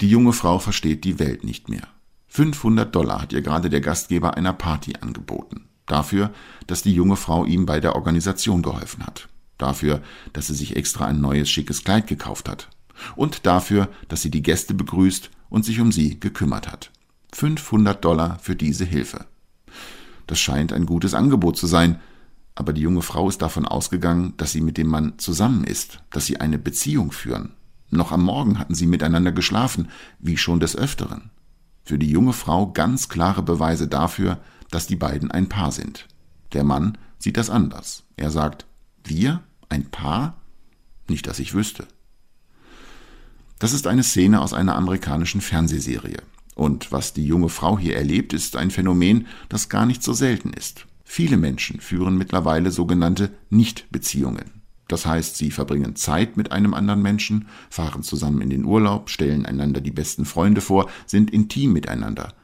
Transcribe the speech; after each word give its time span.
Die 0.00 0.08
junge 0.10 0.32
Frau 0.32 0.58
versteht 0.58 1.04
die 1.04 1.18
Welt 1.18 1.42
nicht 1.44 1.68
mehr. 1.68 1.88
500 2.28 2.94
Dollar 2.94 3.22
hat 3.22 3.32
ihr 3.32 3.40
gerade 3.40 3.70
der 3.70 3.80
Gastgeber 3.80 4.36
einer 4.36 4.52
Party 4.52 4.94
angeboten. 5.00 5.68
Dafür, 5.86 6.32
dass 6.66 6.82
die 6.82 6.92
junge 6.92 7.16
Frau 7.16 7.44
ihm 7.46 7.64
bei 7.64 7.80
der 7.80 7.94
Organisation 7.94 8.60
geholfen 8.60 9.06
hat. 9.06 9.28
Dafür, 9.56 10.02
dass 10.34 10.48
sie 10.48 10.54
sich 10.54 10.76
extra 10.76 11.06
ein 11.06 11.20
neues 11.20 11.48
schickes 11.48 11.82
Kleid 11.82 12.06
gekauft 12.06 12.48
hat. 12.48 12.68
Und 13.14 13.46
dafür, 13.46 13.88
dass 14.08 14.20
sie 14.20 14.30
die 14.30 14.42
Gäste 14.42 14.74
begrüßt 14.74 15.30
und 15.48 15.64
sich 15.64 15.80
um 15.80 15.92
sie 15.92 16.20
gekümmert 16.20 16.70
hat. 16.70 16.90
500 17.32 18.04
Dollar 18.04 18.38
für 18.40 18.56
diese 18.56 18.84
Hilfe. 18.84 19.24
Das 20.26 20.40
scheint 20.40 20.72
ein 20.72 20.86
gutes 20.86 21.14
Angebot 21.14 21.56
zu 21.56 21.66
sein, 21.66 22.00
aber 22.54 22.72
die 22.72 22.80
junge 22.80 23.02
Frau 23.02 23.28
ist 23.28 23.42
davon 23.42 23.66
ausgegangen, 23.66 24.34
dass 24.38 24.52
sie 24.52 24.60
mit 24.60 24.76
dem 24.76 24.88
Mann 24.88 25.18
zusammen 25.18 25.64
ist, 25.64 26.00
dass 26.10 26.26
sie 26.26 26.38
eine 26.38 26.58
Beziehung 26.58 27.12
führen. 27.12 27.52
Noch 27.90 28.12
am 28.12 28.24
Morgen 28.24 28.58
hatten 28.58 28.74
sie 28.74 28.86
miteinander 28.86 29.32
geschlafen, 29.32 29.88
wie 30.18 30.36
schon 30.36 30.60
des 30.60 30.76
Öfteren. 30.76 31.30
Für 31.84 31.98
die 31.98 32.10
junge 32.10 32.32
Frau 32.32 32.72
ganz 32.72 33.08
klare 33.08 33.42
Beweise 33.42 33.86
dafür, 33.86 34.40
dass 34.70 34.86
die 34.86 34.96
beiden 34.96 35.30
ein 35.30 35.48
Paar 35.48 35.70
sind. 35.70 36.08
Der 36.52 36.64
Mann 36.64 36.98
sieht 37.18 37.36
das 37.36 37.50
anders. 37.50 38.02
Er 38.16 38.30
sagt, 38.30 38.66
wir? 39.04 39.42
Ein 39.68 39.90
Paar? 39.90 40.36
Nicht, 41.08 41.26
dass 41.26 41.38
ich 41.38 41.54
wüsste. 41.54 41.86
Das 43.58 43.72
ist 43.72 43.86
eine 43.86 44.02
Szene 44.02 44.40
aus 44.40 44.52
einer 44.52 44.76
amerikanischen 44.76 45.40
Fernsehserie. 45.40 46.22
Und 46.54 46.90
was 46.90 47.12
die 47.12 47.26
junge 47.26 47.48
Frau 47.48 47.78
hier 47.78 47.96
erlebt, 47.96 48.32
ist 48.32 48.56
ein 48.56 48.70
Phänomen, 48.70 49.26
das 49.48 49.68
gar 49.68 49.86
nicht 49.86 50.02
so 50.02 50.12
selten 50.12 50.52
ist. 50.52 50.86
Viele 51.04 51.36
Menschen 51.36 51.80
führen 51.80 52.18
mittlerweile 52.18 52.70
sogenannte 52.70 53.30
Nichtbeziehungen. 53.50 54.55
Das 54.88 55.04
heißt, 55.04 55.36
sie 55.36 55.50
verbringen 55.50 55.96
Zeit 55.96 56.36
mit 56.36 56.52
einem 56.52 56.74
anderen 56.74 57.02
Menschen, 57.02 57.48
fahren 57.70 58.02
zusammen 58.02 58.40
in 58.40 58.50
den 58.50 58.64
Urlaub, 58.64 59.10
stellen 59.10 59.44
einander 59.44 59.80
die 59.80 59.90
besten 59.90 60.24
Freunde 60.24 60.60
vor, 60.60 60.88
sind 61.06 61.30
intim 61.30 61.72
miteinander. 61.72 62.34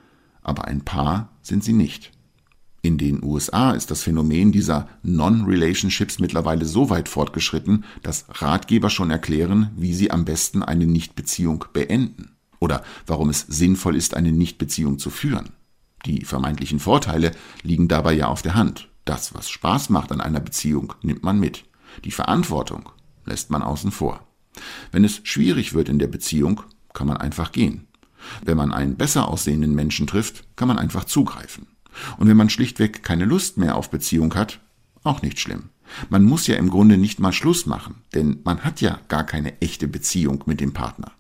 Aber 0.43 0.65
ein 0.67 0.81
Paar 0.81 1.31
sind 1.43 1.63
sie 1.63 1.73
nicht. 1.73 2.11
In 2.85 2.99
den 2.99 3.23
USA 3.23 3.71
ist 3.71 3.93
das 3.93 4.03
Phänomen 4.03 4.51
dieser 4.51 4.89
Non-Relationships 5.05 6.19
mittlerweile 6.19 6.65
so 6.65 6.91
weit 6.91 7.09
fortgeschritten, 7.09 7.85
dass 8.03 8.25
Ratgeber 8.29 8.91
schon 8.91 9.13
erklären, 9.13 9.71
wie 9.77 9.95
sie 9.95 10.11
am 10.11 10.25
besten 10.25 10.65
eine 10.65 10.87
Nichtbeziehung 10.87 11.65
beenden 11.73 12.33
oder 12.59 12.83
warum 13.07 13.29
es 13.29 13.41
sinnvoll 13.41 13.95
ist, 13.95 14.15
eine 14.15 14.33
Nichtbeziehung 14.33 14.99
zu 14.99 15.11
führen. 15.11 15.51
Die 16.07 16.25
vermeintlichen 16.25 16.81
Vorteile 16.81 17.31
liegen 17.63 17.87
dabei 17.87 18.15
ja 18.15 18.27
auf 18.27 18.43
der 18.43 18.55
Hand. 18.57 18.89
Das, 19.05 19.33
was 19.33 19.49
Spaß 19.49 19.91
macht 19.91 20.11
an 20.11 20.21
einer 20.21 20.41
Beziehung, 20.41 20.95
nimmt 21.03 21.23
man 21.23 21.39
mit. 21.39 21.65
Die 22.05 22.11
Verantwortung 22.11 22.89
lässt 23.25 23.51
man 23.51 23.63
außen 23.63 23.91
vor. 23.91 24.27
Wenn 24.91 25.05
es 25.05 25.21
schwierig 25.25 25.75
wird 25.75 25.89
in 25.89 25.99
der 25.99 26.09
Beziehung, 26.09 26.63
kann 26.93 27.07
man 27.07 27.17
einfach 27.17 27.53
gehen. 27.53 27.87
Wenn 28.45 28.57
man 28.57 28.73
einen 28.73 28.97
besser 28.97 29.29
aussehenden 29.29 29.75
Menschen 29.75 30.07
trifft, 30.07 30.45
kann 30.57 30.69
man 30.69 30.79
einfach 30.79 31.05
zugreifen. 31.05 31.67
Und 32.19 32.29
wenn 32.29 32.37
man 32.37 32.51
schlichtweg 32.51 33.03
keine 33.03 33.25
Lust 33.25 33.59
mehr 33.59 33.77
auf 33.77 33.91
Beziehung 33.91 34.35
hat, 34.35 34.61
auch 35.03 35.23
nicht 35.23 35.41
schlimm. 35.41 35.71
Man 36.09 36.25
muss 36.25 36.47
ja 36.47 36.57
im 36.57 36.71
Grunde 36.71 36.97
nicht 36.97 37.21
mal 37.21 37.33
Schluss 37.33 37.67
machen, 37.67 37.97
denn 38.15 38.41
man 38.45 38.65
hat 38.65 38.81
ja 38.81 38.99
gar 39.09 39.25
keine 39.25 39.61
echte 39.61 39.89
Beziehung 39.89 40.45
mit 40.47 40.61
dem 40.61 40.73
Partner. 40.73 41.13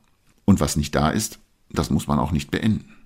Und 0.44 0.60
was 0.60 0.76
nicht 0.76 0.94
da 0.94 1.10
ist, 1.10 1.40
das 1.70 1.90
muss 1.90 2.06
man 2.06 2.18
auch 2.18 2.32
nicht 2.32 2.50
beenden. 2.50 2.96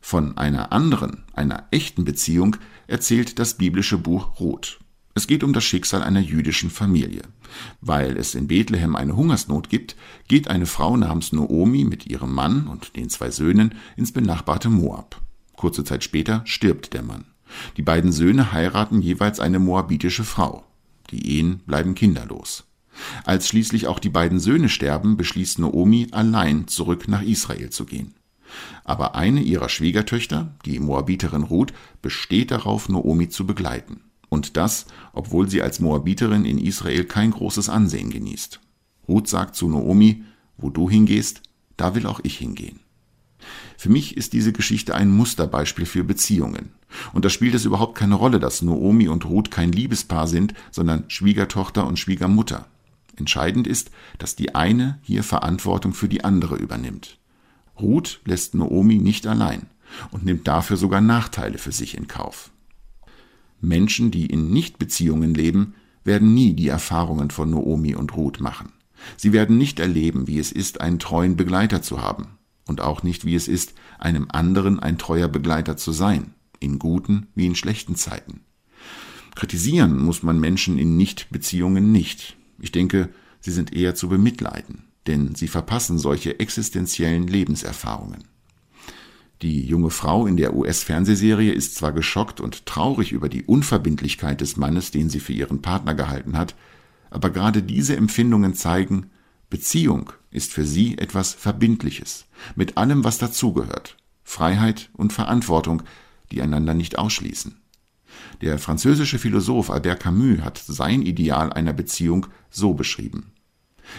Von 0.00 0.36
einer 0.36 0.72
anderen, 0.72 1.24
einer 1.32 1.66
echten 1.70 2.04
Beziehung 2.04 2.56
erzählt 2.86 3.38
das 3.38 3.54
biblische 3.54 3.96
Buch 3.96 4.38
Ruth. 4.38 4.78
Es 5.16 5.28
geht 5.28 5.44
um 5.44 5.52
das 5.52 5.62
Schicksal 5.62 6.02
einer 6.02 6.20
jüdischen 6.20 6.70
Familie. 6.70 7.22
Weil 7.80 8.16
es 8.16 8.34
in 8.34 8.48
Bethlehem 8.48 8.96
eine 8.96 9.14
Hungersnot 9.14 9.68
gibt, 9.68 9.94
geht 10.26 10.48
eine 10.48 10.66
Frau 10.66 10.96
namens 10.96 11.32
Noomi 11.32 11.84
mit 11.84 12.06
ihrem 12.06 12.34
Mann 12.34 12.66
und 12.66 12.96
den 12.96 13.08
zwei 13.08 13.30
Söhnen 13.30 13.76
ins 13.96 14.10
benachbarte 14.10 14.68
Moab. 14.68 15.20
Kurze 15.56 15.84
Zeit 15.84 16.02
später 16.02 16.42
stirbt 16.44 16.94
der 16.94 17.04
Mann. 17.04 17.26
Die 17.76 17.82
beiden 17.82 18.10
Söhne 18.10 18.50
heiraten 18.52 19.00
jeweils 19.00 19.38
eine 19.38 19.60
moabitische 19.60 20.24
Frau. 20.24 20.64
Die 21.10 21.38
Ehen 21.38 21.60
bleiben 21.64 21.94
kinderlos. 21.94 22.64
Als 23.24 23.48
schließlich 23.48 23.86
auch 23.86 24.00
die 24.00 24.08
beiden 24.08 24.40
Söhne 24.40 24.68
sterben, 24.68 25.16
beschließt 25.16 25.60
Naomi 25.60 26.08
allein 26.10 26.66
zurück 26.66 27.06
nach 27.06 27.22
Israel 27.22 27.70
zu 27.70 27.86
gehen. 27.86 28.14
Aber 28.84 29.14
eine 29.14 29.40
ihrer 29.42 29.68
Schwiegertöchter, 29.68 30.54
die 30.64 30.80
Moabiterin 30.80 31.42
Ruth, 31.44 31.72
besteht 32.02 32.50
darauf, 32.50 32.88
Naomi 32.88 33.28
zu 33.28 33.46
begleiten. 33.46 34.00
Und 34.34 34.56
das, 34.56 34.86
obwohl 35.12 35.48
sie 35.48 35.62
als 35.62 35.78
Moabiterin 35.78 36.44
in 36.44 36.58
Israel 36.58 37.04
kein 37.04 37.30
großes 37.30 37.68
Ansehen 37.68 38.10
genießt. 38.10 38.58
Ruth 39.06 39.28
sagt 39.28 39.54
zu 39.54 39.68
Naomi, 39.68 40.24
wo 40.56 40.70
du 40.70 40.90
hingehst, 40.90 41.40
da 41.76 41.94
will 41.94 42.04
auch 42.08 42.18
ich 42.24 42.36
hingehen. 42.38 42.80
Für 43.78 43.90
mich 43.90 44.16
ist 44.16 44.32
diese 44.32 44.52
Geschichte 44.52 44.96
ein 44.96 45.08
Musterbeispiel 45.08 45.86
für 45.86 46.02
Beziehungen. 46.02 46.70
Und 47.12 47.24
da 47.24 47.30
spielt 47.30 47.54
es 47.54 47.64
überhaupt 47.64 47.96
keine 47.96 48.16
Rolle, 48.16 48.40
dass 48.40 48.60
Naomi 48.60 49.06
und 49.06 49.24
Ruth 49.24 49.52
kein 49.52 49.70
Liebespaar 49.70 50.26
sind, 50.26 50.52
sondern 50.72 51.04
Schwiegertochter 51.06 51.86
und 51.86 52.00
Schwiegermutter. 52.00 52.66
Entscheidend 53.14 53.68
ist, 53.68 53.92
dass 54.18 54.34
die 54.34 54.56
eine 54.56 54.98
hier 55.02 55.22
Verantwortung 55.22 55.94
für 55.94 56.08
die 56.08 56.24
andere 56.24 56.56
übernimmt. 56.56 57.18
Ruth 57.80 58.20
lässt 58.24 58.56
Naomi 58.56 58.96
nicht 58.96 59.28
allein 59.28 59.66
und 60.10 60.24
nimmt 60.24 60.48
dafür 60.48 60.76
sogar 60.76 61.00
Nachteile 61.00 61.58
für 61.58 61.70
sich 61.70 61.96
in 61.96 62.08
Kauf. 62.08 62.50
Menschen, 63.64 64.10
die 64.10 64.26
in 64.26 64.50
Nichtbeziehungen 64.50 65.34
leben, 65.34 65.74
werden 66.04 66.34
nie 66.34 66.54
die 66.54 66.68
Erfahrungen 66.68 67.30
von 67.30 67.50
Naomi 67.50 67.94
und 67.94 68.16
Ruth 68.16 68.40
machen. 68.40 68.72
Sie 69.16 69.32
werden 69.32 69.58
nicht 69.58 69.80
erleben, 69.80 70.26
wie 70.26 70.38
es 70.38 70.52
ist, 70.52 70.80
einen 70.80 70.98
treuen 70.98 71.36
Begleiter 71.36 71.82
zu 71.82 72.00
haben 72.00 72.38
und 72.66 72.80
auch 72.80 73.02
nicht, 73.02 73.24
wie 73.24 73.34
es 73.34 73.48
ist, 73.48 73.74
einem 73.98 74.28
anderen 74.30 74.80
ein 74.80 74.98
treuer 74.98 75.28
Begleiter 75.28 75.76
zu 75.76 75.92
sein, 75.92 76.34
in 76.60 76.78
guten 76.78 77.26
wie 77.34 77.46
in 77.46 77.54
schlechten 77.54 77.96
Zeiten. 77.96 78.40
Kritisieren 79.34 79.98
muss 79.98 80.22
man 80.22 80.38
Menschen 80.38 80.78
in 80.78 80.96
Nichtbeziehungen 80.96 81.90
nicht, 81.90 82.36
ich 82.58 82.72
denke, 82.72 83.10
sie 83.40 83.50
sind 83.50 83.74
eher 83.74 83.94
zu 83.94 84.08
bemitleiden, 84.08 84.84
denn 85.06 85.34
sie 85.34 85.48
verpassen 85.48 85.98
solche 85.98 86.38
existenziellen 86.38 87.26
Lebenserfahrungen. 87.26 88.24
Die 89.44 89.66
junge 89.66 89.90
Frau 89.90 90.26
in 90.26 90.38
der 90.38 90.56
US-Fernsehserie 90.56 91.52
ist 91.52 91.74
zwar 91.74 91.92
geschockt 91.92 92.40
und 92.40 92.64
traurig 92.64 93.12
über 93.12 93.28
die 93.28 93.42
Unverbindlichkeit 93.42 94.40
des 94.40 94.56
Mannes, 94.56 94.90
den 94.90 95.10
sie 95.10 95.20
für 95.20 95.34
ihren 95.34 95.60
Partner 95.60 95.92
gehalten 95.92 96.38
hat, 96.38 96.54
aber 97.10 97.28
gerade 97.28 97.62
diese 97.62 97.94
Empfindungen 97.94 98.54
zeigen, 98.54 99.10
Beziehung 99.50 100.14
ist 100.30 100.54
für 100.54 100.64
sie 100.64 100.96
etwas 100.96 101.34
Verbindliches, 101.34 102.24
mit 102.56 102.78
allem, 102.78 103.04
was 103.04 103.18
dazugehört, 103.18 103.98
Freiheit 104.22 104.88
und 104.94 105.12
Verantwortung, 105.12 105.82
die 106.32 106.40
einander 106.40 106.72
nicht 106.72 106.96
ausschließen. 106.96 107.54
Der 108.40 108.58
französische 108.58 109.18
Philosoph 109.18 109.68
Albert 109.68 110.00
Camus 110.00 110.40
hat 110.40 110.56
sein 110.56 111.02
Ideal 111.02 111.52
einer 111.52 111.74
Beziehung 111.74 112.28
so 112.48 112.72
beschrieben. 112.72 113.32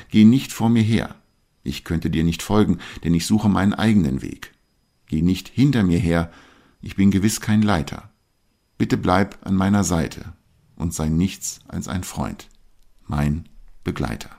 Geh 0.10 0.26
nicht 0.26 0.52
vor 0.52 0.70
mir 0.70 0.82
her. 0.82 1.14
Ich 1.62 1.84
könnte 1.84 2.10
dir 2.10 2.24
nicht 2.24 2.42
folgen, 2.42 2.80
denn 3.04 3.14
ich 3.14 3.28
suche 3.28 3.48
meinen 3.48 3.76
eigenen 3.76 4.24
Weg. 4.24 4.55
Geh 5.08 5.22
nicht 5.22 5.48
hinter 5.48 5.84
mir 5.84 6.00
her. 6.00 6.32
Ich 6.82 6.96
bin 6.96 7.12
gewiss 7.12 7.42
kein 7.42 7.62
Leiter. 7.62 8.12
Bitte 8.78 8.98
bleib 8.98 9.46
an 9.46 9.56
meiner 9.56 9.84
Seite 9.84 10.34
und 10.76 10.94
sei 10.94 11.10
nichts 11.10 11.60
als 11.68 11.88
ein 11.88 12.04
Freund, 12.04 12.50
mein 13.08 13.48
Begleiter. 13.84 14.32